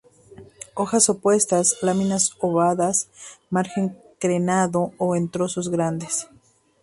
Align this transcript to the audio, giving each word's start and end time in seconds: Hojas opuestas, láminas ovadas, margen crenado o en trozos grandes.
Hojas 0.73 1.09
opuestas, 1.09 1.77
láminas 1.83 2.31
ovadas, 2.39 3.07
margen 3.51 3.95
crenado 4.17 4.93
o 4.97 5.15
en 5.15 5.29
trozos 5.29 5.69
grandes. 5.69 6.27